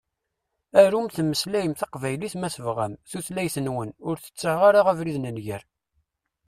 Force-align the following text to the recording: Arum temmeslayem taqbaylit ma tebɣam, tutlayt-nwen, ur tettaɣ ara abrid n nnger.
Arum 0.81 1.07
temmeslayem 1.15 1.73
taqbaylit 1.79 2.35
ma 2.37 2.49
tebɣam, 2.55 2.93
tutlayt-nwen, 3.09 3.89
ur 4.07 4.15
tettaɣ 4.19 4.59
ara 4.69 4.79
abrid 4.91 5.17
n 5.19 5.25
nnger. 5.29 5.63